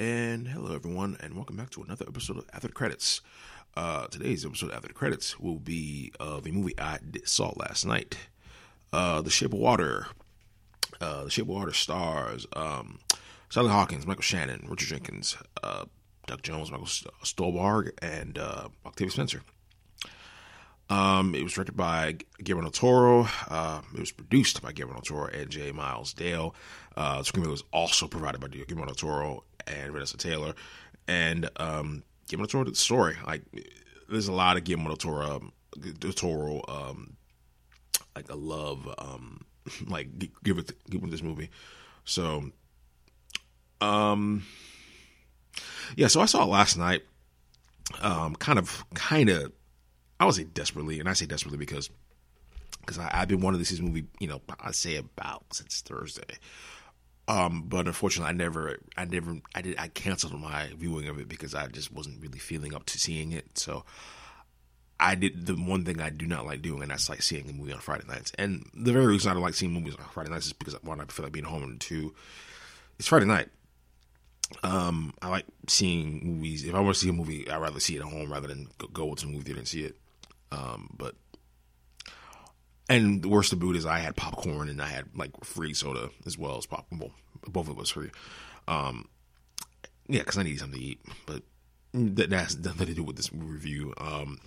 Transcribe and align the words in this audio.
And 0.00 0.48
hello, 0.48 0.74
everyone, 0.74 1.18
and 1.20 1.34
welcome 1.34 1.56
back 1.56 1.68
to 1.72 1.82
another 1.82 2.06
episode 2.08 2.38
of 2.38 2.46
After 2.54 2.68
the 2.68 2.72
Credits. 2.72 3.20
Uh, 3.76 4.06
today's 4.06 4.46
episode, 4.46 4.70
of 4.70 4.76
After 4.76 4.88
the 4.88 4.94
Credits, 4.94 5.38
will 5.38 5.58
be 5.58 6.10
of 6.18 6.46
a 6.46 6.52
movie 6.52 6.72
I 6.78 7.00
saw 7.26 7.52
last 7.56 7.84
night 7.84 8.16
uh, 8.94 9.20
The 9.20 9.28
Shape 9.28 9.52
of 9.52 9.58
Water. 9.58 10.06
Uh, 11.02 11.24
the 11.24 11.30
Shape 11.30 11.42
of 11.42 11.48
Water 11.50 11.74
stars 11.74 12.46
um, 12.54 13.00
Sally 13.50 13.68
Hawkins, 13.68 14.06
Michael 14.06 14.22
Shannon, 14.22 14.64
Richard 14.70 14.88
Jenkins, 14.88 15.36
uh, 15.62 15.84
Doug 16.26 16.40
Jones, 16.40 16.70
Michael 16.70 16.86
Stuhlbarg, 16.86 17.90
and 18.00 18.38
uh, 18.38 18.68
Octavia 18.86 19.10
Spencer. 19.10 19.42
Um, 20.88 21.34
it 21.34 21.42
was 21.42 21.52
directed 21.52 21.76
by 21.76 22.16
Guillermo 22.42 22.62
del 22.62 22.72
Toro. 22.72 23.28
Uh, 23.50 23.82
it 23.94 24.00
was 24.00 24.12
produced 24.12 24.62
by 24.62 24.72
Guillermo 24.72 24.94
del 24.94 25.02
Toro 25.02 25.26
and 25.26 25.50
J. 25.50 25.72
Miles 25.72 26.14
Dale. 26.14 26.54
Uh, 26.96 27.18
the 27.18 27.24
screenplay 27.24 27.50
was 27.50 27.64
also 27.70 28.08
provided 28.08 28.40
by 28.40 28.48
Guillermo 28.48 28.86
del 28.86 28.94
Toro 28.94 29.44
and 29.70 29.92
Vanessa 29.92 30.16
Taylor. 30.16 30.54
And 31.08 31.48
um, 31.56 32.02
Guillermo 32.28 32.46
del 32.46 32.64
Toro 32.64 32.72
story. 32.74 33.16
Like, 33.26 33.42
there's 34.08 34.28
a 34.28 34.32
lot 34.32 34.56
of 34.56 34.64
Guillermo 34.64 34.88
del 34.88 34.96
Toro, 34.96 35.36
um, 35.36 35.52
del 35.98 36.12
Toro 36.12 36.62
um, 36.68 37.16
like 38.14 38.30
a 38.30 38.36
love, 38.36 38.92
um, 38.98 39.44
like 39.86 40.08
give 40.42 40.58
it 40.58 40.72
give 40.88 41.02
it 41.02 41.10
this 41.10 41.22
movie. 41.22 41.50
So, 42.04 42.50
um, 43.80 44.44
yeah. 45.96 46.08
So 46.08 46.20
I 46.20 46.26
saw 46.26 46.42
it 46.42 46.48
last 46.48 46.76
night. 46.76 47.02
Um, 48.02 48.36
kind 48.36 48.58
of, 48.58 48.84
kind 48.94 49.28
of 49.28 49.52
I 50.20 50.26
would 50.26 50.34
say 50.34 50.44
desperately, 50.44 51.00
and 51.00 51.08
I 51.08 51.14
say 51.14 51.26
desperately 51.26 51.58
because 51.58 51.90
because 52.80 52.98
I've 52.98 53.28
been 53.28 53.40
wanting 53.40 53.60
to 53.60 53.64
see 53.64 53.74
this 53.76 53.82
movie, 53.82 54.06
you 54.18 54.28
know, 54.28 54.40
I 54.60 54.70
say 54.72 54.96
about 54.96 55.44
since 55.52 55.80
Thursday. 55.80 56.36
Um, 57.30 57.62
but 57.68 57.86
unfortunately, 57.86 58.28
I 58.28 58.32
never, 58.32 58.78
I 58.96 59.04
never, 59.04 59.36
I 59.54 59.62
did, 59.62 59.78
I 59.78 59.86
canceled 59.86 60.38
my 60.40 60.68
viewing 60.76 61.06
of 61.06 61.20
it 61.20 61.28
because 61.28 61.54
I 61.54 61.68
just 61.68 61.92
wasn't 61.92 62.20
really 62.20 62.40
feeling 62.40 62.74
up 62.74 62.86
to 62.86 62.98
seeing 62.98 63.30
it. 63.30 63.56
So 63.56 63.84
I 64.98 65.14
did 65.14 65.46
the 65.46 65.54
one 65.54 65.84
thing 65.84 66.00
I 66.00 66.10
do 66.10 66.26
not 66.26 66.44
like 66.44 66.60
doing, 66.60 66.82
and 66.82 66.90
that's 66.90 67.08
like 67.08 67.22
seeing 67.22 67.48
a 67.48 67.52
movie 67.52 67.72
on 67.72 67.78
Friday 67.78 68.02
nights. 68.08 68.32
And 68.36 68.68
the 68.74 68.92
very 68.92 69.06
reason 69.06 69.30
I 69.30 69.34
don't 69.34 69.44
like 69.44 69.54
seeing 69.54 69.72
movies 69.72 69.94
on 69.94 70.04
Friday 70.06 70.30
nights 70.30 70.46
is 70.46 70.52
because 70.54 70.74
one, 70.82 71.00
I 71.00 71.04
feel 71.04 71.24
like 71.24 71.32
being 71.32 71.44
home, 71.44 71.62
and 71.62 71.80
two, 71.80 72.16
it's 72.98 73.06
Friday 73.06 73.26
night. 73.26 73.48
Um, 74.64 75.14
I 75.22 75.28
like 75.28 75.46
seeing 75.68 76.26
movies. 76.26 76.64
If 76.64 76.74
I 76.74 76.80
want 76.80 76.96
to 76.96 77.00
see 77.00 77.10
a 77.10 77.12
movie, 77.12 77.48
I'd 77.48 77.62
rather 77.62 77.78
see 77.78 77.94
it 77.94 78.00
at 78.00 78.08
home 78.08 78.32
rather 78.32 78.48
than 78.48 78.66
go 78.92 79.14
to 79.14 79.26
a 79.26 79.30
movie 79.30 79.44
theater 79.44 79.60
and 79.60 79.68
see 79.68 79.84
it. 79.84 79.96
Um, 80.50 80.90
but 80.98 81.14
and 82.90 83.22
the 83.22 83.28
worst 83.28 83.52
of 83.52 83.60
boot 83.60 83.76
is 83.76 83.86
I 83.86 84.00
had 84.00 84.16
popcorn 84.16 84.68
and 84.68 84.82
I 84.82 84.88
had 84.88 85.06
like 85.14 85.30
free 85.44 85.72
soda 85.72 86.10
as 86.26 86.36
well 86.36 86.58
as 86.58 86.66
pop. 86.66 86.86
Well, 86.90 87.12
both 87.46 87.70
of 87.70 87.78
us 87.78 87.90
free. 87.90 88.10
Um, 88.66 89.08
yeah, 90.08 90.20
because 90.20 90.36
I 90.36 90.42
need 90.42 90.58
something 90.58 90.78
to 90.78 90.84
eat. 90.84 91.00
But 91.24 91.42
that, 91.94 92.32
has 92.32 92.58
nothing 92.64 92.88
to 92.88 92.94
do 92.94 93.04
with 93.04 93.16
this 93.16 93.32
review. 93.32 93.94
Um, 93.96 94.40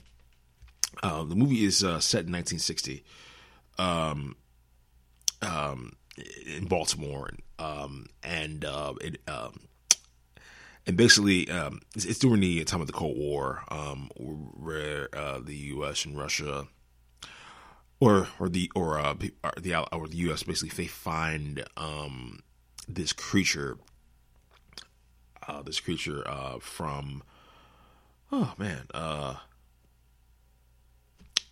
uh, 1.02 1.24
the 1.24 1.36
movie 1.36 1.64
is 1.64 1.84
uh, 1.84 2.00
set 2.00 2.26
in 2.26 2.34
1960, 2.34 3.04
um, 3.80 4.36
um, 5.42 5.94
in 6.46 6.66
Baltimore, 6.66 7.30
um, 7.58 8.08
and 8.22 8.64
uh, 8.64 8.94
it 9.02 9.20
um, 9.28 9.62
and 10.86 10.96
basically 10.96 11.50
um, 11.50 11.82
it's, 11.96 12.06
it's, 12.06 12.20
during 12.20 12.42
the 12.42 12.64
time 12.66 12.82
of 12.82 12.88
the 12.88 12.94
Cold 12.94 13.18
War, 13.18 13.64
um, 13.70 14.12
where 14.16 15.10
uh, 15.18 15.40
the 15.40 15.56
U.S. 15.56 16.06
and 16.06 16.16
Russia, 16.16 16.68
or 18.04 18.28
or 18.38 18.50
the 18.50 18.70
or 18.76 19.00
uh, 19.00 19.14
the 19.14 19.76
or 19.94 20.08
the 20.09 20.18
U.S. 20.18 20.44
basically 20.44 20.84
they 20.84 20.88
find 20.88 21.64
um, 21.78 22.44
this 22.86 23.14
creature, 23.14 23.78
uh, 25.48 25.62
this 25.62 25.80
creature 25.80 26.28
uh, 26.28 26.59
from, 26.59 27.24
oh 28.30 28.54
man, 28.58 28.88
uh, 28.94 29.36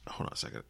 hold 0.09 0.27
on 0.27 0.33
a 0.33 0.35
second. 0.35 0.63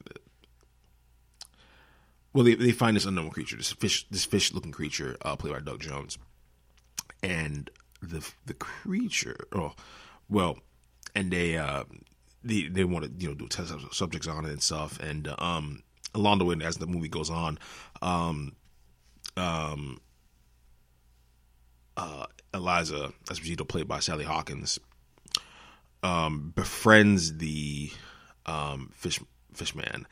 Well, 2.31 2.45
they, 2.45 2.53
they 2.53 2.71
find 2.71 2.95
this 2.95 3.05
unknown 3.05 3.31
creature, 3.31 3.57
this 3.57 3.71
fish, 3.73 4.07
this 4.09 4.23
fish-looking 4.23 4.71
creature, 4.71 5.17
uh, 5.23 5.35
played 5.35 5.53
by 5.53 5.61
Doug 5.61 5.79
Jones, 5.79 6.19
and 7.23 7.71
the 8.03 8.23
the 8.45 8.53
creature. 8.53 9.47
Oh, 9.51 9.73
well, 10.29 10.59
and 11.15 11.31
they 11.31 11.57
uh 11.57 11.85
they 12.43 12.63
they 12.63 12.83
want 12.83 13.05
to 13.05 13.11
you 13.17 13.29
know 13.29 13.35
do 13.35 13.47
test 13.47 13.73
subjects 13.91 14.27
on 14.27 14.45
it 14.45 14.51
and 14.51 14.61
stuff, 14.61 14.99
and 14.99 15.27
uh, 15.27 15.35
um 15.37 15.83
along 16.13 16.39
the 16.39 16.45
way 16.45 16.55
as 16.63 16.77
the 16.77 16.87
movie 16.87 17.09
goes 17.09 17.29
on, 17.29 17.57
um 18.01 18.55
um 19.37 19.99
uh 21.97 22.25
Eliza 22.53 23.13
Esposito, 23.25 23.67
played 23.67 23.87
by 23.87 23.99
Sally 23.99 24.25
Hawkins, 24.25 24.79
um 26.03 26.51
befriends 26.55 27.37
the 27.37 27.91
um 28.45 28.91
fish 28.93 29.19
fishman 29.53 30.07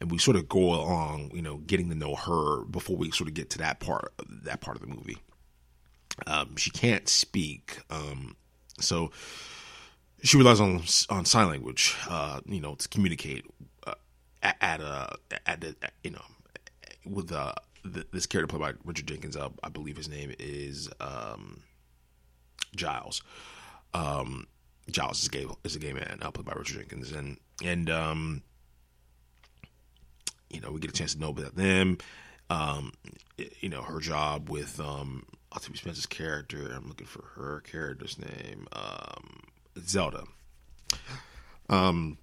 and 0.00 0.10
we 0.10 0.18
sort 0.18 0.36
of 0.36 0.48
go 0.48 0.58
along, 0.58 1.30
you 1.34 1.42
know, 1.42 1.58
getting 1.58 1.90
to 1.90 1.94
know 1.94 2.14
her 2.14 2.64
before 2.64 2.96
we 2.96 3.10
sort 3.10 3.28
of 3.28 3.34
get 3.34 3.50
to 3.50 3.58
that 3.58 3.80
part 3.80 4.12
that 4.44 4.60
part 4.60 4.76
of 4.76 4.80
the 4.80 4.88
movie. 4.88 5.18
Um, 6.26 6.56
she 6.56 6.70
can't 6.70 7.08
speak, 7.08 7.78
um, 7.90 8.36
so 8.78 9.10
she 10.22 10.36
relies 10.36 10.60
on 10.60 10.82
on 11.08 11.24
sign 11.24 11.48
language, 11.48 11.96
uh, 12.08 12.40
you 12.46 12.60
know, 12.60 12.74
to 12.74 12.88
communicate 12.88 13.44
uh, 13.86 13.94
at, 14.42 14.56
at 14.60 14.80
a 14.80 15.16
at, 15.46 15.64
a, 15.64 15.74
you 16.02 16.10
know 16.10 16.22
with 17.04 17.32
uh, 17.32 17.52
this 17.84 18.26
character 18.26 18.56
played 18.56 18.74
by 18.74 18.78
Richard 18.84 19.06
Jenkins. 19.06 19.36
Uh, 19.36 19.48
I 19.62 19.68
believe 19.68 19.96
his 19.96 20.08
name 20.08 20.34
is 20.38 20.88
um, 21.00 21.62
Giles. 22.74 23.22
Um, 23.94 24.46
Giles 24.90 25.20
is 25.20 25.26
a 25.26 25.30
gay 25.30 25.46
is 25.64 25.76
a 25.76 25.78
gay 25.78 25.92
man, 25.92 26.18
uh, 26.22 26.30
played 26.30 26.46
by 26.46 26.52
Richard 26.52 26.78
Jenkins, 26.78 27.12
and 27.12 27.38
and 27.64 27.90
um, 27.90 28.42
you 30.50 30.60
know 30.60 30.70
we 30.70 30.80
get 30.80 30.90
a 30.90 30.94
chance 30.94 31.14
to 31.14 31.20
know 31.20 31.30
about 31.30 31.56
them. 31.56 31.98
Um, 32.48 32.92
you 33.60 33.68
know 33.68 33.82
her 33.82 34.00
job 34.00 34.48
with 34.48 34.80
um, 34.80 35.24
Octavia 35.52 35.78
Spencer's 35.78 36.06
character. 36.06 36.72
I'm 36.74 36.88
looking 36.88 37.06
for 37.06 37.24
her 37.36 37.60
character's 37.60 38.18
name. 38.18 38.66
Um, 38.72 39.40
Zelda. 39.88 40.24
Um, 41.68 42.18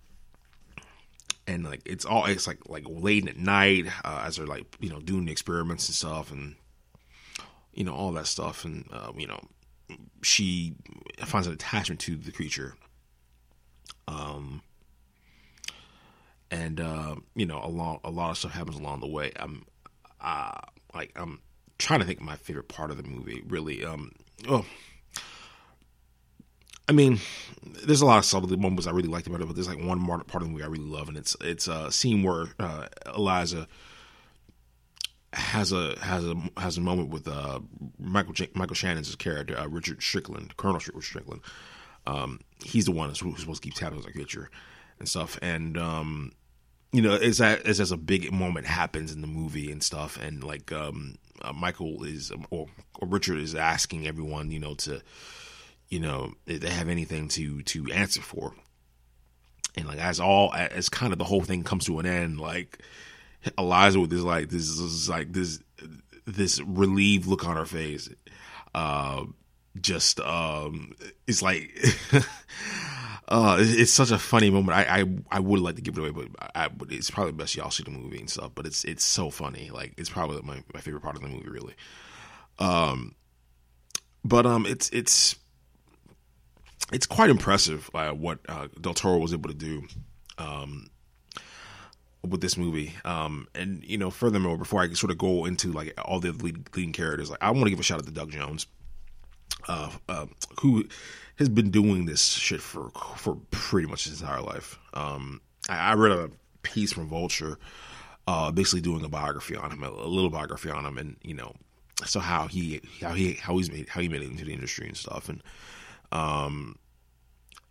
and 1.48 1.64
like 1.64 1.82
it's 1.86 2.06
all 2.06 2.26
it's 2.26 2.48
like 2.48 2.68
like 2.68 2.84
late 2.88 3.28
at 3.28 3.38
night 3.38 3.86
uh, 4.04 4.24
as 4.26 4.36
they're 4.36 4.46
like 4.46 4.66
you 4.80 4.90
know 4.90 5.00
doing 5.00 5.26
the 5.26 5.32
experiments 5.32 5.88
and 5.88 5.96
stuff 5.96 6.32
and 6.32 6.56
you 7.74 7.86
know 7.86 7.94
all 7.94 8.12
that 8.12 8.28
stuff 8.28 8.66
and 8.66 8.86
uh, 8.92 9.12
you 9.16 9.28
know 9.28 9.40
she 10.22 10.76
finds 11.26 11.48
an 11.48 11.54
attachment 11.54 12.02
to 12.02 12.16
the 12.16 12.32
creature. 12.32 12.76
Um, 14.08 14.62
and 16.50 16.80
uh, 16.80 17.16
you 17.36 17.46
know, 17.46 17.60
a 17.60 17.68
along 17.68 18.00
a 18.04 18.10
lot 18.10 18.32
of 18.32 18.38
stuff 18.38 18.52
happens 18.54 18.78
along 18.78 19.02
the 19.02 19.08
way. 19.08 19.32
I'm, 19.36 19.66
uh, 20.22 20.60
like 20.94 21.12
I'm 21.16 21.42
trying 21.78 22.00
to 22.00 22.06
think 22.06 22.20
of 22.20 22.26
my 22.26 22.36
favorite 22.36 22.68
part 22.68 22.92
of 22.92 22.98
the 22.98 23.04
movie. 23.04 23.44
Really, 23.48 23.84
um, 23.86 24.12
oh, 24.48 24.66
I 26.88 26.94
mean, 26.94 27.20
there's 27.86 28.02
a 28.02 28.06
lot 28.06 28.18
of 28.18 28.26
subtle 28.26 28.50
moments 28.58 28.88
I 28.88 28.92
really 28.92 29.10
liked 29.10 29.28
about 29.28 29.42
it, 29.42 29.46
but 29.46 29.56
there's 29.56 29.68
like 29.68 29.84
one 29.84 30.06
part 30.06 30.42
of 30.42 30.48
the 30.48 30.48
movie 30.48 30.64
I 30.64 30.68
really 30.68 30.86
love, 30.86 31.10
and 31.10 31.18
it's 31.18 31.36
it's 31.42 31.68
a 31.68 31.92
scene 31.92 32.24
where 32.24 32.48
uh, 32.60 32.88
Eliza 33.16 33.68
has 35.34 35.72
a 35.74 35.98
has 36.00 36.26
a 36.26 36.36
has 36.58 36.78
a 36.78 36.82
moment 36.82 37.10
with 37.10 37.28
uh, 37.28 37.60
Michael 38.00 38.34
Michael 38.56 38.76
Shannon's 38.76 39.14
character 39.16 39.58
uh, 39.58 39.68
Richard 39.68 40.02
Strickland, 40.02 40.56
Colonel 40.58 40.78
Richard 40.78 41.04
Strickland. 41.04 41.42
Um, 42.06 42.40
he's 42.64 42.86
the 42.86 42.94
one 42.94 43.10
who's, 43.10 43.20
supposed 43.20 43.62
to 43.62 43.70
keep 43.70 43.74
tabs 43.74 43.98
on 43.98 44.04
the 44.04 44.12
creature 44.12 44.50
and 45.00 45.10
stuff, 45.10 45.38
and 45.42 45.78
um, 45.78 46.32
you 46.94 47.02
know, 47.02 47.18
that 47.18 47.66
as, 47.66 47.82
as 47.82 47.92
a 47.92 47.98
big 47.98 48.32
moment 48.32 48.66
happens 48.66 49.12
in 49.12 49.20
the 49.20 49.28
movie 49.28 49.72
and 49.72 49.84
stuff, 49.84 50.18
and 50.22 50.44
like 50.44 50.72
um, 50.72 51.16
uh, 51.42 51.52
Michael 51.52 52.04
is 52.04 52.32
or, 52.50 52.68
or 53.00 53.08
Richard 53.08 53.40
is 53.40 53.56
asking 53.56 54.08
everyone, 54.08 54.52
you 54.52 54.60
know, 54.60 54.74
to 54.76 55.02
you 55.90 56.00
know 56.00 56.34
they 56.46 56.70
have 56.70 56.90
anything 56.90 57.28
to 57.30 57.62
to 57.64 57.92
answer 57.92 58.22
for, 58.22 58.54
and 59.76 59.88
like 59.88 60.00
as 60.00 60.20
all 60.20 60.54
as 60.54 60.90
kind 60.90 61.14
of 61.14 61.20
the 61.20 61.26
whole 61.26 61.42
thing 61.42 61.64
comes 61.64 61.86
to 61.86 62.00
an 62.00 62.06
end, 62.06 62.40
like 62.40 62.80
Eliza 63.58 64.00
with 64.00 64.10
this 64.10 64.22
like 64.22 64.50
this 64.50 64.68
is 64.68 65.10
like 65.10 65.32
this 65.34 65.60
this 66.26 66.60
relieved 66.62 67.28
look 67.28 67.46
on 67.48 67.56
her 67.56 67.66
face, 67.66 68.10
uh, 68.76 69.24
just 69.80 70.20
um, 70.20 70.94
it's 71.26 71.42
like. 71.42 71.72
Uh, 73.30 73.58
it's, 73.60 73.92
such 73.92 74.12
a 74.12 74.18
funny 74.18 74.50
moment. 74.50 74.78
I, 74.78 75.02
I, 75.02 75.06
I 75.30 75.40
would 75.42 75.60
like 75.60 75.76
to 75.76 75.82
give 75.82 75.98
it 75.98 76.00
away, 76.00 76.12
but 76.12 76.52
I, 76.56 76.70
but 76.70 76.94
it's 76.94 77.12
probably 77.12 77.34
best 77.34 77.58
y'all 77.58 77.70
see 77.70 77.84
the 77.84 77.92
movie 77.92 78.20
and 78.20 78.30
stuff. 78.30 78.52
But 78.56 78.66
it's 78.66 78.86
it's 78.86 79.04
so 79.04 79.30
funny. 79.30 79.70
Like 79.70 79.94
it's 79.98 80.10
probably 80.10 80.42
my, 80.44 80.64
my 80.74 80.80
favorite 80.80 81.02
part 81.02 81.18
of 81.18 81.22
the 81.22 81.28
movie, 81.28 81.50
really. 81.50 81.76
Um, 82.58 83.16
but 84.24 84.46
um, 84.46 84.66
it's 84.66 84.90
it's 84.92 85.36
it's 86.92 87.06
quite 87.06 87.30
impressive 87.30 87.90
uh, 87.94 88.12
what 88.12 88.40
uh, 88.50 88.68
Del 88.82 88.94
Toro 88.94 89.18
was 89.18 89.34
able 89.34 89.50
to 89.50 89.56
do. 89.56 89.84
Um, 90.38 90.90
with 92.28 92.42
this 92.42 92.58
movie. 92.58 92.94
Um, 93.06 93.48
and 93.56 93.84
you 93.86 93.98
know, 93.98 94.10
furthermore, 94.12 94.58
before 94.58 94.82
I 94.82 94.92
sort 94.94 95.12
of 95.12 95.18
go 95.18 95.46
into 95.46 95.72
like 95.72 95.94
all 96.04 96.20
the 96.20 96.32
lead, 96.32 96.76
leading 96.76 96.92
characters, 96.92 97.30
like 97.30 97.42
I 97.42 97.52
want 97.52 97.66
to 97.66 97.70
give 97.70 97.80
a 97.80 97.84
shout 97.84 98.00
out 98.00 98.06
to 98.06 98.12
Doug 98.12 98.32
Jones. 98.32 98.68
uh, 99.68 99.92
uh, 100.10 100.26
who 100.62 100.86
has 101.38 101.50
been 101.50 101.70
doing 101.72 102.06
this 102.06 102.24
shit 102.26 102.62
for 102.62 102.90
for 103.16 103.38
pretty 103.52 103.88
much 103.88 104.06
his 104.06 104.22
entire 104.22 104.42
life. 104.42 104.80
Um, 104.94 105.42
I, 105.70 105.92
I 105.92 105.94
read 105.94 106.12
a 106.12 106.30
piece 106.64 106.94
from 106.94 107.08
Vulture, 107.08 107.58
uh, 108.28 108.52
basically 108.52 108.82
doing 108.82 109.04
a 109.04 109.10
biography 109.10 109.56
on 109.56 109.72
him, 109.72 109.84
a, 109.84 109.90
a 109.90 110.08
little 110.08 110.30
biography 110.30 110.70
on 110.70 110.86
him, 110.86 110.98
and 110.98 111.18
you 111.22 111.34
know, 111.34 111.54
so 112.06 112.20
how 112.20 112.48
he 112.48 112.82
how 113.02 113.14
he 113.14 113.34
how 113.34 113.58
he's 113.58 113.72
made 113.72 113.90
how 113.90 114.02
he 114.02 114.10
made 114.10 114.22
it 114.22 114.32
into 114.32 114.46
the 114.46 114.54
industry 114.54 114.88
and 114.88 114.98
stuff, 114.98 115.30
and 115.30 115.42
um, 116.12 116.78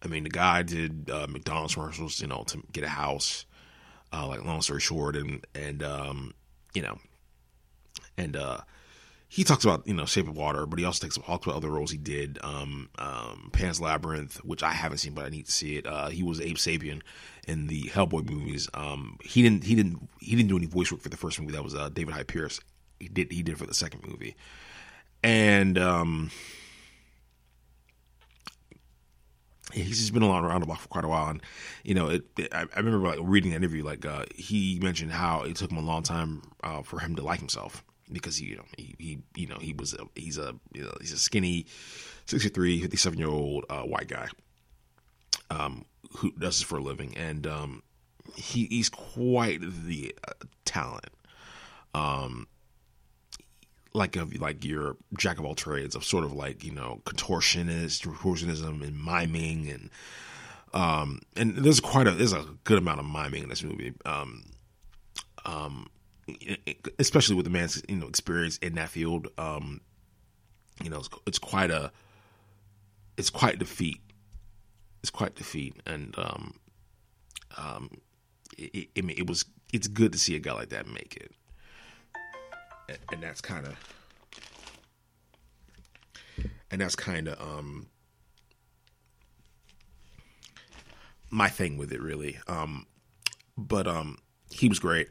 I 0.03 0.09
mean, 0.09 0.25
the 0.25 0.31
guy 0.31 0.63
did 0.63 1.11
uh, 1.11 1.27
McDonald's 1.29 1.75
commercials, 1.75 2.21
you 2.21 2.27
know, 2.27 2.45
to 2.49 2.63
get 2.73 2.85
a 2.85 2.89
house. 2.89 3.47
Uh, 4.13 4.27
like 4.29 4.45
long 4.45 4.63
story 4.63 4.81
short, 4.81 5.17
and 5.17 5.45
and 5.55 5.83
um, 5.83 6.33
you 6.75 6.81
know, 6.81 6.97
and 8.17 8.37
uh, 8.37 8.59
he 9.29 9.45
talks 9.45 9.65
about 9.65 9.87
you 9.87 9.95
know 9.95 10.07
Shape 10.07 10.29
of 10.29 10.37
Water, 10.37 10.65
but 10.65 10.79
he 10.79 10.85
also 10.85 11.05
takes 11.05 11.19
talks 11.19 11.47
about 11.47 11.57
other 11.57 11.71
roles 11.71 11.91
he 11.91 11.99
did. 11.99 12.39
Um, 12.43 12.89
um, 12.99 13.51
Pan's 13.53 13.81
Labyrinth, 13.81 14.37
which 14.45 14.63
I 14.63 14.73
haven't 14.73 14.99
seen, 14.99 15.15
but 15.15 15.27
I 15.27 15.29
need 15.29 15.47
to 15.47 15.53
see 15.53 15.77
it. 15.77 15.87
Uh, 15.87 16.09
he 16.09 16.23
was 16.23 16.41
Abe 16.41 16.57
Sapien 16.57 17.03
in 17.49 17.67
the 17.67 17.83
Hellboy 17.85 18.31
movies. 18.31 18.69
Um, 18.75 19.19
he 19.25 19.43
didn't 19.43 19.65
he 19.65 19.75
didn't 19.75 20.09
he 20.21 20.37
didn't 20.37 20.49
do 20.49 20.57
any 20.57 20.67
voice 20.67 20.93
work 20.93 21.01
for 21.01 21.09
the 21.09 21.17
first 21.17 21.41
movie. 21.41 21.53
That 21.53 21.65
was 21.65 21.75
uh, 21.75 21.89
David 21.89 22.15
Hyde 22.15 22.29
Pierce. 22.29 22.61
He 23.01 23.09
did 23.09 23.33
he 23.33 23.43
did 23.43 23.59
for 23.59 23.67
the 23.67 23.75
second 23.75 24.07
movie, 24.07 24.37
and 25.23 25.77
um, 25.77 26.31
he's 29.73 29.99
just 29.99 30.13
been 30.13 30.23
around 30.23 30.61
the 30.61 30.67
block 30.67 30.81
for 30.81 30.89
quite 30.89 31.05
a 31.05 31.09
while. 31.09 31.29
And 31.29 31.43
you 31.85 31.95
know, 31.95 32.09
it, 32.09 32.25
it, 32.39 32.55
I, 32.55 32.67
remember 32.77 32.99
like 33.07 33.19
reading 33.23 33.53
an 33.53 33.57
interview, 33.57 33.85
like 33.85 34.05
uh, 34.07 34.25
he 34.35 34.79
mentioned 34.83 35.13
how 35.13 35.43
it 35.43 35.57
took 35.57 35.71
him 35.71 35.79
a 35.79 35.83
long 35.83 36.03
time 36.03 36.43
uh, 36.63 36.83
for 36.83 37.01
him 37.01 37.17
to 37.17 37.23
like 37.23 37.41
himself 37.41 37.85
because 38.13 38.37
he, 38.37 38.47
you 38.47 38.57
know, 38.57 38.65
he, 38.77 38.95
he 38.99 39.19
you 39.35 39.47
know, 39.49 39.59
he 39.61 39.73
was 39.73 39.95
a, 39.95 40.05
he's 40.15 40.39
a, 40.39 40.55
you 40.73 40.83
know, 40.83 40.93
he's 41.01 41.13
a 41.13 41.19
skinny, 41.19 41.67
63, 42.27 42.83
57 42.83 43.19
year 43.19 43.29
old 43.29 43.65
uh, 43.69 43.83
white 43.83 44.09
guy, 44.09 44.29
um, 45.51 45.85
who 46.19 46.31
does 46.33 46.59
this 46.59 46.63
for 46.63 46.79
a 46.79 46.83
living, 46.83 47.17
and 47.17 47.47
um, 47.47 47.83
he, 48.37 48.67
he's 48.67 48.89
quite 48.89 49.61
the 49.61 50.15
uh, 50.27 50.33
talent. 50.65 51.11
Um, 51.95 52.47
like 53.97 54.17
of 54.17 54.39
like 54.41 54.65
your 54.65 54.97
jack 55.19 55.39
of 55.39 55.45
all 55.45 55.55
trades 55.55 55.95
of 55.95 56.05
sort 56.05 56.25
of 56.25 56.33
like 56.33 56.63
you 56.63 56.73
know 56.73 57.01
contortionist, 57.05 58.07
contortionism, 58.07 58.83
and 58.83 59.03
miming, 59.03 59.69
and 59.71 59.91
um, 60.75 61.21
and 61.35 61.57
there's 61.57 61.81
quite 61.81 62.07
a 62.07 62.13
there's 62.13 62.35
a 62.35 62.45
good 62.65 62.79
amount 62.79 63.01
of 63.01 63.07
miming 63.07 63.43
in 63.43 63.49
this 63.49 63.63
movie. 63.63 63.95
Um, 64.05 64.45
um, 65.45 65.89
especially 66.99 67.37
with 67.37 67.45
the 67.45 67.51
man's 67.51 67.83
you 67.89 67.97
know 67.97 68.07
experience 68.07 68.59
in 68.59 68.75
that 68.75 68.91
field. 68.91 69.29
Um, 69.39 69.81
you 70.83 70.91
know, 70.91 70.99
it's, 70.99 71.09
it's 71.27 71.39
quite 71.39 71.71
a 71.71 71.91
it's 73.17 73.31
quite 73.31 73.59
defeat. 73.59 74.01
It's 75.03 75.11
quite 75.11 75.37
defeat, 75.37 75.81
and 75.87 76.15
um, 76.19 76.55
um, 77.57 77.91
it, 78.59 78.89
it, 78.95 79.19
it 79.19 79.27
was 79.27 79.47
it's 79.73 79.89
good 79.89 80.13
to 80.13 80.19
see 80.19 80.37
a 80.37 80.39
guy 80.39 80.53
like 80.53 80.69
that 80.71 80.87
make 80.87 81.17
it, 81.17 81.33
and, 82.89 82.99
and 83.13 83.23
that's 83.23 83.41
kind 83.41 83.67
of 83.67 83.77
and 86.71 86.81
that's 86.81 86.97
kind 86.97 87.29
of 87.29 87.41
um 87.41 87.87
my 91.31 91.49
thing 91.49 91.77
with 91.77 91.93
it 91.93 92.01
really 92.01 92.39
um 92.49 92.87
but 93.57 93.87
um 93.87 94.19
he 94.51 94.69
was 94.69 94.79
great 94.79 95.09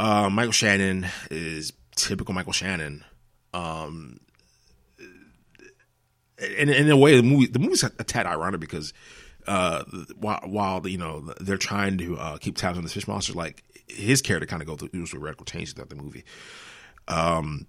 uh, 0.00 0.30
Michael 0.30 0.52
Shannon 0.52 1.06
is 1.30 1.74
typical 1.94 2.34
Michael 2.34 2.54
Shannon. 2.54 3.04
Um, 3.52 4.20
and, 6.38 6.70
in 6.70 6.90
a 6.90 6.96
way, 6.96 7.16
the 7.16 7.22
movie 7.22 7.46
the 7.46 7.58
movie's 7.58 7.82
a 7.82 7.90
tad 7.90 8.26
ironic 8.26 8.60
because 8.60 8.94
uh, 9.46 9.84
while 10.16 10.40
while 10.44 10.88
you 10.88 10.96
know 10.96 11.34
they're 11.40 11.58
trying 11.58 11.98
to 11.98 12.16
uh, 12.16 12.38
keep 12.38 12.56
tabs 12.56 12.78
on 12.78 12.84
the 12.84 12.90
fish 12.90 13.06
monster, 13.06 13.34
like 13.34 13.62
his 13.88 14.22
character 14.22 14.46
kind 14.46 14.62
of 14.62 14.68
go 14.68 14.76
through, 14.76 15.06
through 15.06 15.20
radical 15.20 15.44
changes 15.44 15.74
throughout 15.74 15.90
the 15.90 15.96
movie. 15.96 16.24
Um, 17.08 17.66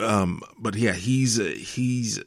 um, 0.00 0.42
but 0.58 0.74
yeah, 0.74 0.92
he's 0.92 1.38
uh, 1.40 1.54
he's 1.56 2.20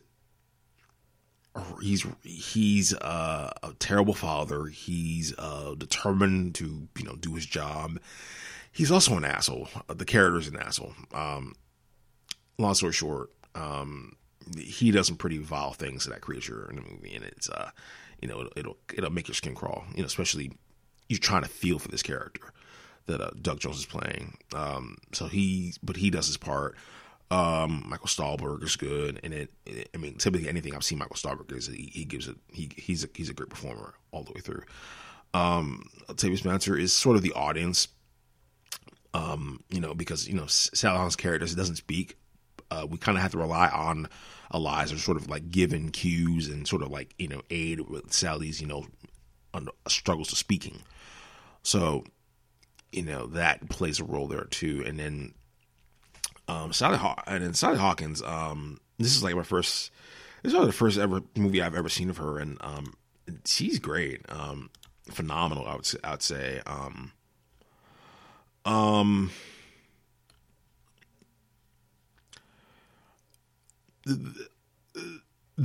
he's 1.81 2.05
he's 2.23 2.93
uh, 2.95 3.51
a 3.63 3.73
terrible 3.79 4.13
father. 4.13 4.65
He's 4.65 5.33
uh, 5.38 5.75
determined 5.75 6.55
to 6.55 6.88
you 6.97 7.03
know 7.03 7.15
do 7.15 7.35
his 7.35 7.45
job 7.45 7.99
he's 8.71 8.91
also 8.91 9.17
an 9.17 9.25
asshole. 9.25 9.67
The 9.88 10.05
character 10.05 10.39
is 10.39 10.47
an 10.47 10.57
asshole. 10.57 10.93
Um, 11.13 11.55
long 12.57 12.73
story 12.73 12.93
short, 12.93 13.29
um, 13.55 14.15
he 14.57 14.91
does 14.91 15.07
some 15.07 15.17
pretty 15.17 15.38
vile 15.38 15.73
things 15.73 16.03
to 16.03 16.09
that 16.11 16.21
creature 16.21 16.67
in 16.69 16.77
the 16.77 16.81
movie, 16.81 17.13
and 17.13 17.23
it's 17.25 17.49
uh, 17.49 17.71
you 18.21 18.27
know, 18.27 18.41
it'll, 18.41 18.53
it'll 18.55 18.77
it'll 18.95 19.11
make 19.11 19.27
your 19.27 19.35
skin 19.35 19.55
crawl. 19.55 19.83
You 19.93 20.01
know, 20.01 20.07
especially 20.07 20.51
you're 21.09 21.19
trying 21.19 21.43
to 21.43 21.49
feel 21.49 21.79
for 21.79 21.89
this 21.89 22.03
character 22.03 22.53
that 23.07 23.21
uh, 23.21 23.31
Doug 23.42 23.59
Jones 23.59 23.80
is 23.80 23.86
playing. 23.86 24.38
Um, 24.56 24.98
so 25.12 25.27
he, 25.27 25.74
but 25.83 25.98
he 25.98 26.09
does 26.09 26.27
his 26.27 26.38
part. 26.38 26.75
Um, 27.30 27.86
Michael 27.88 28.07
Stuhlbarg 28.07 28.62
is 28.63 28.75
good, 28.75 29.19
and 29.24 29.33
it, 29.33 29.53
it, 29.65 29.89
I 29.94 29.98
mean, 29.98 30.15
typically 30.15 30.50
anything 30.50 30.75
I've 30.75 30.83
seen 30.83 30.98
Michael 30.98 31.15
Stuhlbarg 31.15 31.56
is 31.56 31.68
he, 31.68 31.89
he 31.94 32.03
gives 32.03 32.27
it. 32.27 32.36
He 32.51 32.69
he's 32.75 33.06
a 33.06 33.09
he's 33.15 33.30
a 33.30 33.33
great 33.33 33.50
performer 33.50 33.94
all 34.12 34.24
the 34.24 34.33
way 34.33 34.42
through. 34.42 34.63
Um, 35.33 35.86
Octavia 36.09 36.38
Spencer 36.38 36.77
is 36.77 36.92
sort 36.92 37.15
of 37.15 37.21
the 37.21 37.31
audience 37.31 37.88
um, 39.13 39.63
you 39.69 39.80
know, 39.80 39.94
because 39.94 40.27
you 40.27 40.36
know 40.36 40.48
Sally 40.48 40.95
Hawkins' 40.98 41.15
character 41.15 41.45
doesn't 41.56 41.75
speak. 41.75 42.18
Uh, 42.69 42.88
we 42.89 42.98
kind 42.98 43.18
of 43.18 43.21
have 43.21 43.31
to 43.31 43.38
rely 43.38 43.68
on 43.68 44.07
Eliza, 44.53 44.98
sort 44.98 45.18
of 45.18 45.30
like 45.30 45.51
giving 45.51 45.89
cues 45.89 46.48
and 46.48 46.68
sort 46.68 46.81
of 46.81 46.89
like 46.89 47.13
you 47.18 47.27
know 47.27 47.42
aid 47.50 47.81
with 47.81 48.13
Sally's 48.13 48.62
you 48.62 48.68
know 48.68 48.86
struggles 49.88 50.30
to 50.30 50.36
speaking. 50.36 50.81
So, 51.63 52.06
you 52.91 53.03
know 53.03 53.27
that 53.27 53.69
plays 53.69 53.99
a 53.99 54.03
role 54.03 54.27
there 54.27 54.45
too. 54.45 54.83
And 54.85 54.99
then 54.99 55.33
um, 56.47 56.73
Sally 56.73 56.97
Haw- 56.97 57.21
and 57.27 57.43
then 57.43 57.53
Sally 57.53 57.77
Hawkins. 57.77 58.21
Um, 58.21 58.79
this 58.97 59.15
is 59.15 59.23
like 59.23 59.35
my 59.35 59.43
first. 59.43 59.91
This 60.43 60.53
is 60.53 60.65
the 60.65 60.71
first 60.71 60.97
ever 60.97 61.21
movie 61.35 61.61
I've 61.61 61.75
ever 61.75 61.89
seen 61.89 62.09
of 62.09 62.17
her, 62.17 62.39
and 62.39 62.57
um, 62.61 62.93
she's 63.45 63.77
great, 63.79 64.21
um, 64.29 64.71
phenomenal. 65.09 65.67
I 65.67 65.75
would 65.75 65.85
say, 65.85 65.99
I 66.03 66.11
would 66.11 66.23
say. 66.23 66.61
Um, 66.65 67.11
um, 68.65 69.31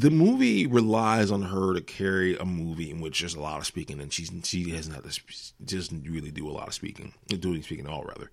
the, 0.00 0.10
movie 0.10 0.66
relies 0.66 1.30
on 1.30 1.42
her 1.42 1.74
to 1.74 1.80
carry 1.80 2.36
a 2.36 2.44
movie 2.44 2.90
in 2.90 3.00
which 3.00 3.20
there's 3.20 3.34
a 3.34 3.40
lot 3.40 3.58
of 3.58 3.66
speaking, 3.66 4.00
and 4.00 4.12
she's 4.12 4.30
she 4.44 4.70
had 4.70 4.84
to 4.84 5.20
doesn't 5.64 6.04
really 6.08 6.30
do 6.30 6.48
a 6.48 6.52
lot 6.52 6.68
of 6.68 6.74
speaking, 6.74 7.14
doing 7.28 7.62
speaking 7.62 7.86
at 7.86 7.92
all 7.92 8.04
rather. 8.04 8.30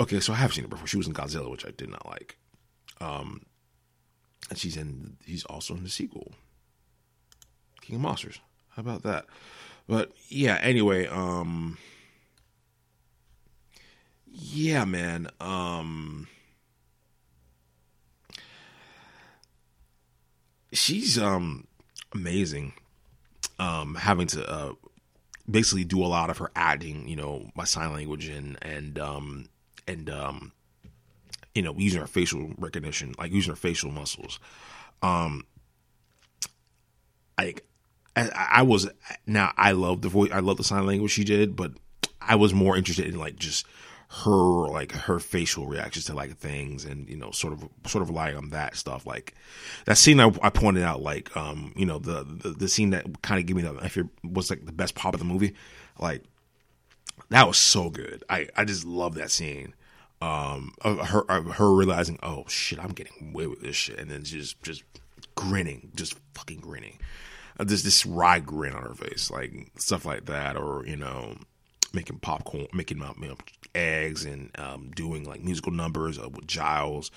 Okay, 0.00 0.20
so 0.20 0.32
I 0.32 0.36
have 0.36 0.52
seen 0.52 0.64
her 0.64 0.68
before. 0.68 0.86
She 0.86 0.96
was 0.96 1.06
in 1.06 1.14
Godzilla, 1.14 1.50
which 1.50 1.64
I 1.66 1.70
did 1.70 1.88
not 1.88 2.06
like. 2.06 2.36
Um, 3.00 3.46
and 4.50 4.58
she's 4.58 4.76
in. 4.76 5.16
He's 5.24 5.44
also 5.44 5.74
in 5.74 5.84
the 5.84 5.90
sequel, 5.90 6.32
King 7.80 7.96
of 7.96 8.02
Monsters. 8.02 8.40
How 8.70 8.80
about 8.80 9.02
that? 9.04 9.26
But 9.88 10.12
yeah. 10.28 10.58
Anyway, 10.60 11.06
um, 11.06 11.78
yeah, 14.26 14.84
man. 14.84 15.28
Um, 15.40 16.26
she's 20.74 21.18
um 21.18 21.66
amazing. 22.14 22.74
Um, 23.58 23.94
having 23.94 24.26
to 24.28 24.50
uh, 24.50 24.72
basically 25.48 25.84
do 25.84 26.02
a 26.02 26.06
lot 26.06 26.30
of 26.30 26.38
her 26.38 26.50
acting, 26.56 27.06
you 27.08 27.16
know, 27.16 27.50
by 27.54 27.64
sign 27.64 27.92
language 27.92 28.28
and 28.28 28.58
and 28.62 28.98
um 28.98 29.48
and 29.86 30.10
um 30.10 30.52
you 31.54 31.62
know 31.62 31.74
using 31.76 32.00
her 32.00 32.06
facial 32.06 32.52
recognition, 32.58 33.14
like 33.18 33.32
using 33.32 33.52
her 33.52 33.56
facial 33.56 33.90
muscles. 33.90 34.38
Um, 35.02 35.44
like 37.38 37.64
I, 38.16 38.30
I 38.52 38.62
was 38.62 38.88
now 39.26 39.52
I 39.56 39.72
love 39.72 40.02
the 40.02 40.08
voice, 40.08 40.30
I 40.32 40.40
love 40.40 40.56
the 40.56 40.64
sign 40.64 40.86
language 40.86 41.12
she 41.12 41.24
did, 41.24 41.56
but 41.56 41.72
I 42.20 42.36
was 42.36 42.54
more 42.54 42.76
interested 42.76 43.06
in 43.06 43.18
like 43.18 43.36
just 43.36 43.66
her 44.22 44.68
like 44.68 44.92
her 44.92 45.18
facial 45.18 45.66
reactions 45.66 46.04
to 46.04 46.14
like 46.14 46.36
things 46.36 46.84
and 46.84 47.08
you 47.08 47.16
know 47.16 47.30
sort 47.32 47.52
of 47.52 47.68
sort 47.86 48.02
of 48.02 48.08
relying 48.08 48.36
on 48.36 48.50
that 48.50 48.76
stuff. 48.76 49.06
Like 49.06 49.34
that 49.86 49.98
scene 49.98 50.20
I, 50.20 50.32
I 50.40 50.50
pointed 50.50 50.84
out 50.84 51.02
like 51.02 51.36
um 51.36 51.72
you 51.76 51.84
know 51.84 51.98
the 51.98 52.24
the, 52.24 52.50
the 52.50 52.68
scene 52.68 52.90
that 52.90 53.22
kind 53.22 53.40
of 53.40 53.46
gave 53.46 53.56
me 53.56 53.62
the 53.62 53.74
if 53.78 53.96
it 53.96 54.06
was 54.22 54.50
like 54.50 54.66
the 54.66 54.72
best 54.72 54.94
pop 54.94 55.14
of 55.14 55.20
the 55.20 55.26
movie 55.26 55.54
like 55.98 56.22
that 57.30 57.46
was 57.46 57.58
so 57.58 57.90
good. 57.90 58.22
I 58.28 58.48
I 58.56 58.64
just 58.64 58.84
love 58.84 59.14
that 59.14 59.30
scene 59.30 59.74
um 60.22 60.72
her 60.84 61.24
her 61.28 61.74
realizing 61.74 62.18
oh 62.22 62.44
shit 62.46 62.78
I'm 62.78 62.92
getting 62.92 63.32
away 63.32 63.48
with 63.48 63.62
this 63.62 63.74
shit. 63.74 63.98
And 63.98 64.10
then 64.10 64.22
just 64.22 64.62
just 64.62 64.84
grinning 65.34 65.90
just 65.96 66.14
fucking 66.34 66.60
grinning. 66.60 66.98
Uh, 67.58 67.64
this 67.64 67.82
this 67.82 68.06
wry 68.06 68.38
grin 68.38 68.74
on 68.74 68.82
her 68.82 68.94
face 68.94 69.30
like 69.30 69.72
stuff 69.76 70.04
like 70.04 70.26
that 70.26 70.56
or 70.56 70.84
you 70.86 70.96
know 70.96 71.36
making 71.94 72.18
popcorn, 72.18 72.66
making 72.72 72.98
you 72.98 73.28
know, 73.28 73.36
eggs, 73.74 74.24
and 74.24 74.50
um, 74.58 74.90
doing 74.94 75.24
like 75.24 75.42
musical 75.42 75.72
numbers 75.72 76.18
uh, 76.18 76.28
with 76.28 76.46
Giles. 76.46 77.10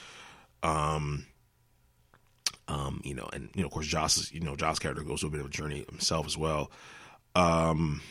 Um, 0.64 1.26
Um, 2.70 3.00
you 3.06 3.14
know, 3.14 3.30
and 3.32 3.50
you 3.56 3.62
know, 3.62 3.68
of 3.68 3.74
course, 3.74 3.88
Joss 3.88 4.32
you 4.34 4.42
know, 4.42 4.56
Joss' 4.58 4.80
character 4.80 5.04
goes 5.04 5.22
through 5.22 5.30
a 5.30 5.32
bit 5.32 5.40
of 5.40 5.46
a 5.48 5.50
journey 5.50 5.86
himself 5.90 6.26
as 6.26 6.38
well. 6.38 6.70
Um, 7.34 8.02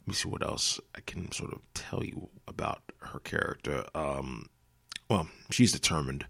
let 0.00 0.08
me 0.08 0.14
see 0.14 0.28
what 0.28 0.42
else 0.42 0.80
I 0.96 1.00
can 1.06 1.30
sort 1.30 1.52
of 1.52 1.60
tell 1.74 2.02
you 2.02 2.28
about 2.48 2.82
her 2.98 3.20
character. 3.20 3.84
Um, 3.94 4.46
well, 5.08 5.28
she's 5.50 5.70
determined, 5.70 6.26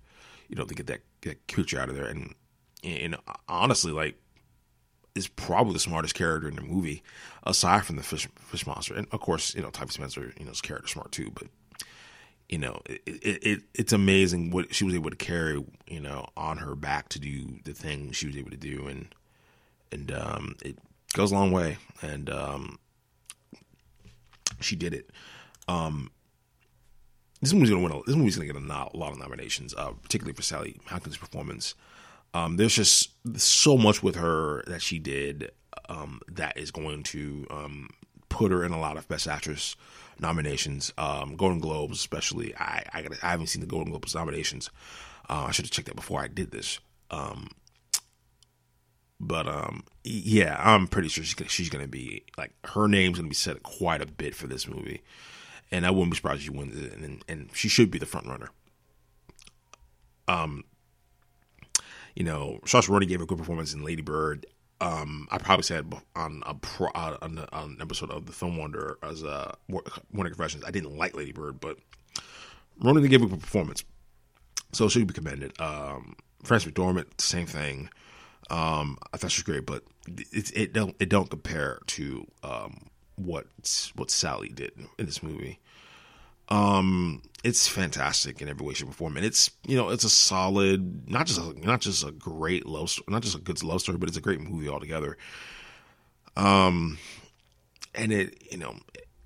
you 0.48 0.56
know, 0.56 0.64
to 0.64 0.74
get 0.74 0.86
that, 0.88 1.00
that 1.22 1.48
creature 1.48 1.80
out 1.80 1.88
of 1.88 1.96
there, 1.96 2.08
and 2.08 2.34
and 2.84 3.16
honestly, 3.48 3.92
like, 3.92 4.16
is 5.14 5.28
probably 5.28 5.72
the 5.74 5.78
smartest 5.78 6.14
character 6.14 6.48
in 6.48 6.56
the 6.56 6.62
movie, 6.62 7.02
aside 7.44 7.84
from 7.84 7.96
the 7.96 8.02
fish 8.02 8.28
fish 8.36 8.66
monster, 8.66 8.94
and 8.94 9.06
of 9.12 9.20
course, 9.20 9.54
you 9.54 9.62
know, 9.62 9.70
Tyree 9.70 9.90
Spencer, 9.90 10.32
you 10.38 10.44
know, 10.44 10.50
his 10.50 10.60
character 10.60 10.88
smart 10.88 11.12
too, 11.12 11.30
but 11.34 11.48
you 12.48 12.58
know, 12.58 12.82
it, 12.84 13.00
it, 13.06 13.46
it, 13.46 13.62
it's 13.74 13.92
amazing 13.92 14.50
what 14.50 14.74
she 14.74 14.84
was 14.84 14.94
able 14.94 15.08
to 15.08 15.16
carry, 15.16 15.64
you 15.86 16.00
know, 16.00 16.26
on 16.36 16.58
her 16.58 16.74
back 16.74 17.08
to 17.08 17.18
do 17.18 17.58
the 17.64 17.72
thing 17.72 18.12
she 18.12 18.26
was 18.26 18.36
able 18.36 18.50
to 18.50 18.56
do, 18.56 18.86
and 18.88 19.14
and 19.90 20.12
um, 20.12 20.56
it 20.62 20.78
goes 21.14 21.32
a 21.32 21.34
long 21.34 21.50
way, 21.50 21.78
and 22.02 22.28
um, 22.28 22.78
she 24.60 24.76
did 24.76 24.92
it. 24.92 25.10
Um, 25.68 26.10
this 27.40 27.52
movie's 27.52 27.70
gonna 27.70 27.82
win. 27.82 27.92
A, 27.92 28.00
this 28.06 28.16
movie's 28.16 28.36
gonna 28.36 28.46
get 28.46 28.56
a, 28.56 28.58
a 28.58 28.96
lot 28.96 29.12
of 29.12 29.18
nominations, 29.18 29.74
uh, 29.74 29.92
particularly 30.02 30.34
for 30.34 30.42
Sally 30.42 30.78
Hawkins' 30.86 31.16
performance. 31.16 31.74
Um, 32.34 32.56
there's 32.56 32.74
just 32.74 33.10
so 33.36 33.76
much 33.76 34.02
with 34.02 34.16
her 34.16 34.64
that 34.66 34.82
she 34.82 34.98
did 34.98 35.50
um, 35.88 36.20
that 36.28 36.56
is 36.56 36.70
going 36.70 37.02
to 37.04 37.46
um, 37.50 37.90
put 38.28 38.50
her 38.50 38.64
in 38.64 38.72
a 38.72 38.80
lot 38.80 38.96
of 38.96 39.06
Best 39.08 39.28
Actress 39.28 39.76
nominations, 40.18 40.92
um, 40.96 41.36
Golden 41.36 41.58
Globes 41.58 41.98
especially. 41.98 42.54
I 42.56 42.84
I, 42.92 43.02
gotta, 43.02 43.18
I, 43.22 43.30
haven't 43.30 43.48
seen 43.48 43.60
the 43.60 43.66
Golden 43.66 43.90
Globes 43.90 44.14
nominations. 44.14 44.70
Uh, 45.28 45.46
I 45.48 45.50
should 45.50 45.66
have 45.66 45.72
checked 45.72 45.88
that 45.88 45.96
before 45.96 46.20
I 46.20 46.28
did 46.28 46.50
this. 46.50 46.80
Um, 47.10 47.48
but 49.20 49.46
um, 49.46 49.84
yeah, 50.02 50.56
I'm 50.58 50.88
pretty 50.88 51.08
sure 51.08 51.22
she's 51.22 51.34
gonna, 51.34 51.50
she's 51.50 51.68
gonna 51.68 51.88
be 51.88 52.24
like 52.38 52.52
her 52.64 52.88
name's 52.88 53.18
gonna 53.18 53.28
be 53.28 53.34
said 53.34 53.62
quite 53.62 54.00
a 54.00 54.06
bit 54.06 54.34
for 54.34 54.46
this 54.46 54.66
movie, 54.66 55.02
and 55.70 55.86
I 55.86 55.90
wouldn't 55.90 56.10
be 56.10 56.16
surprised 56.16 56.40
if 56.40 56.44
she 56.44 56.50
wins 56.50 56.76
it, 56.76 56.92
and 56.94 57.22
and 57.28 57.50
she 57.54 57.68
should 57.68 57.90
be 57.90 57.98
the 57.98 58.06
front 58.06 58.26
runner. 58.26 58.48
Um, 60.26 60.64
you 62.14 62.24
know, 62.24 62.60
Saoirse 62.64 62.88
Ronan 62.88 63.08
gave 63.08 63.20
a 63.20 63.26
good 63.26 63.38
performance 63.38 63.74
in 63.74 63.84
Lady 63.84 64.02
Bird. 64.02 64.46
Um, 64.80 65.28
I 65.30 65.38
probably 65.38 65.62
said 65.62 65.92
on 66.16 66.42
a 66.44 66.54
pro, 66.54 66.88
on, 66.94 67.16
on, 67.22 67.48
an 67.52 67.78
episode 67.80 68.10
of 68.10 68.26
the 68.26 68.32
Film 68.32 68.56
Wonder 68.56 68.98
as 69.02 69.22
a 69.22 69.54
Warner 69.68 70.30
Confessions, 70.30 70.64
I 70.66 70.72
didn't 70.72 70.96
like 70.96 71.16
Lady 71.16 71.32
Bird, 71.32 71.60
but 71.60 71.78
Ronan 72.80 73.06
gave 73.06 73.22
a 73.22 73.26
good 73.26 73.40
performance, 73.40 73.84
so 74.72 74.88
she 74.88 74.98
should 74.98 75.08
be 75.08 75.14
commended. 75.14 75.58
Um, 75.60 76.16
Frances 76.42 76.72
McDormand, 76.72 77.06
same 77.20 77.46
thing. 77.46 77.90
Um, 78.50 78.98
I 79.12 79.16
thought 79.16 79.30
she 79.30 79.40
was 79.40 79.44
great, 79.44 79.66
but 79.66 79.84
it, 80.32 80.50
it 80.54 80.72
don't 80.72 80.96
it 80.98 81.08
don't 81.08 81.30
compare 81.30 81.78
to 81.86 82.26
um, 82.42 82.90
what 83.16 83.46
what 83.94 84.10
Sally 84.10 84.48
did 84.48 84.72
in 84.98 85.06
this 85.06 85.22
movie. 85.22 85.60
Um, 86.52 87.22
it's 87.42 87.66
fantastic 87.66 88.42
in 88.42 88.48
every 88.50 88.66
way, 88.66 88.74
shape, 88.74 88.90
or 88.90 88.92
form, 88.92 89.16
and 89.16 89.24
it's 89.24 89.50
you 89.66 89.74
know 89.74 89.88
it's 89.88 90.04
a 90.04 90.10
solid, 90.10 91.08
not 91.08 91.26
just 91.26 91.40
a, 91.40 91.66
not 91.66 91.80
just 91.80 92.06
a 92.06 92.12
great 92.12 92.66
love, 92.66 92.90
story, 92.90 93.06
not 93.08 93.22
just 93.22 93.34
a 93.34 93.40
good 93.40 93.62
love 93.62 93.80
story, 93.80 93.96
but 93.96 94.10
it's 94.10 94.18
a 94.18 94.20
great 94.20 94.38
movie 94.38 94.68
altogether. 94.68 95.16
Um, 96.36 96.98
and 97.94 98.12
it 98.12 98.52
you 98.52 98.58
know, 98.58 98.76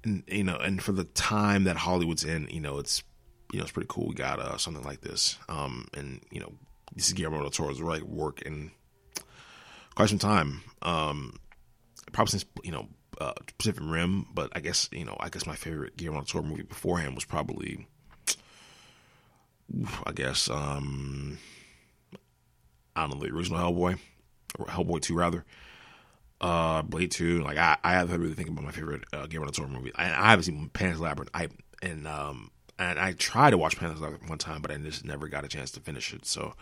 and, 0.04 0.22
you 0.28 0.44
know, 0.44 0.56
and 0.56 0.80
for 0.80 0.92
the 0.92 1.02
time 1.02 1.64
that 1.64 1.76
Hollywood's 1.76 2.22
in, 2.22 2.46
you 2.48 2.60
know, 2.60 2.78
it's 2.78 3.02
you 3.52 3.58
know 3.58 3.64
it's 3.64 3.72
pretty 3.72 3.88
cool. 3.90 4.06
We 4.06 4.14
got 4.14 4.38
uh, 4.38 4.56
something 4.56 4.84
like 4.84 5.00
this, 5.00 5.36
um, 5.48 5.88
and 5.92 6.20
you 6.30 6.38
know, 6.38 6.52
this 6.94 7.08
is 7.08 7.12
Guillermo 7.12 7.40
del 7.40 7.50
Toro's 7.50 7.82
right 7.82 8.04
work 8.04 8.42
in 8.42 8.70
quite 9.96 10.10
some 10.10 10.20
time. 10.20 10.62
Um, 10.80 11.40
probably 12.12 12.30
since 12.30 12.44
you 12.62 12.70
know 12.70 12.86
uh, 13.20 13.32
Pacific 13.58 13.82
Rim, 13.84 14.26
but 14.32 14.50
I 14.54 14.60
guess 14.60 14.88
you 14.92 15.04
know 15.04 15.16
I 15.20 15.28
guess 15.28 15.46
my 15.46 15.54
favorite 15.54 15.96
Guillermo 15.96 16.20
del 16.20 16.26
Toro 16.26 16.44
movie 16.44 16.62
beforehand 16.62 17.14
was 17.14 17.24
probably 17.24 17.86
I 20.04 20.12
guess 20.12 20.48
um, 20.48 21.38
I 22.94 23.02
don't 23.02 23.18
know 23.18 23.26
the 23.26 23.34
original 23.34 23.58
Hellboy 23.58 23.98
or 24.58 24.66
Hellboy 24.66 25.02
two 25.02 25.14
rather. 25.14 25.44
Uh, 26.38 26.82
Blade 26.82 27.10
two, 27.10 27.42
like 27.42 27.56
I, 27.56 27.78
I 27.82 27.92
have 27.92 28.10
to 28.10 28.18
really 28.18 28.34
think 28.34 28.50
about 28.50 28.64
my 28.64 28.70
favorite 28.70 29.04
uh, 29.12 29.26
Guillermo 29.26 29.50
del 29.50 29.66
Toro 29.66 29.68
movie. 29.68 29.92
I, 29.94 30.04
I 30.04 30.30
haven't 30.30 30.44
seen 30.44 30.68
Pan's 30.72 31.00
Labyrinth. 31.00 31.30
I 31.32 31.48
and 31.82 32.06
um 32.06 32.50
and 32.78 32.98
I 32.98 33.12
tried 33.12 33.50
to 33.50 33.58
watch 33.58 33.78
Pan's 33.78 34.00
Labyrinth 34.00 34.28
one 34.28 34.38
time, 34.38 34.60
but 34.60 34.70
I 34.70 34.76
just 34.76 35.04
never 35.04 35.28
got 35.28 35.44
a 35.44 35.48
chance 35.48 35.70
to 35.72 35.80
finish 35.80 36.12
it. 36.12 36.26
So 36.26 36.54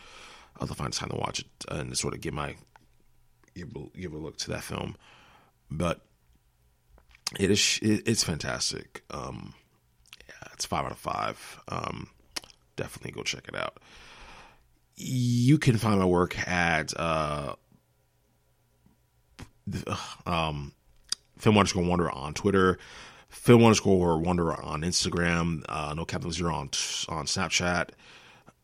I'll 0.56 0.66
have 0.66 0.68
to 0.68 0.74
find 0.74 0.92
time 0.92 1.10
to 1.10 1.16
watch 1.16 1.40
it 1.40 1.46
and 1.68 1.90
to 1.90 1.96
sort 1.96 2.14
of 2.14 2.20
give 2.20 2.34
my 2.34 2.54
give 3.54 3.72
give 3.98 4.12
a 4.12 4.18
look 4.18 4.36
to 4.38 4.50
that 4.50 4.62
film. 4.62 4.96
But 5.70 6.00
it 7.38 7.50
is 7.50 7.78
it's 7.82 8.24
fantastic. 8.24 9.02
Um, 9.10 9.54
yeah, 10.28 10.48
it's 10.52 10.64
five 10.64 10.84
out 10.84 10.92
of 10.92 10.98
five. 10.98 11.60
Um, 11.68 12.10
definitely 12.76 13.12
go 13.12 13.22
check 13.22 13.48
it 13.48 13.56
out. 13.56 13.78
You 14.96 15.58
can 15.58 15.76
find 15.76 15.98
my 15.98 16.06
work 16.06 16.38
at 16.46 16.92
uh, 16.98 17.54
um, 20.26 20.72
film 21.38 21.58
underscore 21.58 21.84
wonder 21.84 22.10
on 22.10 22.34
Twitter, 22.34 22.78
film 23.28 23.64
underscore 23.64 24.18
wonder 24.18 24.52
on 24.52 24.82
Instagram, 24.82 25.64
uh, 25.68 25.94
no 25.94 26.04
Captain 26.04 26.30
Zero 26.30 26.54
on 26.54 26.70
on 27.08 27.26
Snapchat. 27.26 27.90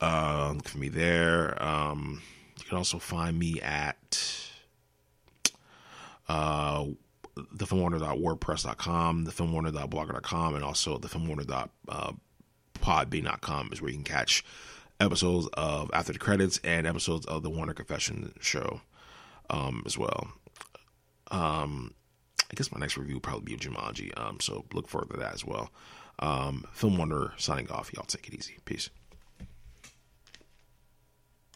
Uh, 0.00 0.52
look 0.54 0.68
for 0.68 0.78
me 0.78 0.88
there. 0.88 1.62
Um, 1.62 2.22
you 2.58 2.64
can 2.64 2.78
also 2.78 2.98
find 2.98 3.38
me 3.38 3.60
at 3.60 4.50
uh, 6.28 6.86
thefilmwarner.wordpress.com, 7.36 9.26
thefilmwarner.blogger.com, 9.26 10.54
and 10.54 10.64
also 10.64 10.98
thefilmwarner.podbean.com 10.98 13.70
is 13.72 13.82
where 13.82 13.90
you 13.90 13.96
can 13.96 14.04
catch 14.04 14.44
episodes 14.98 15.48
of 15.54 15.90
After 15.92 16.12
the 16.12 16.18
Credits 16.18 16.60
and 16.62 16.86
episodes 16.86 17.26
of 17.26 17.42
the 17.42 17.50
Warner 17.50 17.74
Confession 17.74 18.32
show 18.40 18.80
um, 19.48 19.82
as 19.86 19.96
well. 19.96 20.28
Um, 21.30 21.94
I 22.50 22.54
guess 22.54 22.72
my 22.72 22.80
next 22.80 22.96
review 22.96 23.14
will 23.14 23.20
probably 23.20 23.44
be 23.44 23.54
of 23.54 23.60
Jumanji, 23.60 24.18
um, 24.18 24.40
so 24.40 24.64
look 24.72 24.88
forward 24.88 25.10
to 25.10 25.16
that 25.18 25.34
as 25.34 25.44
well. 25.44 25.70
Um, 26.18 26.66
Film 26.72 26.98
Wonder 26.98 27.32
signing 27.38 27.70
off. 27.70 27.92
Y'all 27.94 28.04
take 28.04 28.28
it 28.28 28.34
easy. 28.34 28.56
Peace. 28.64 28.90